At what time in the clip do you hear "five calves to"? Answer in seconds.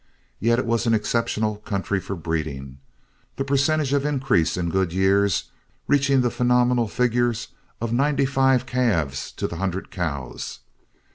8.25-9.47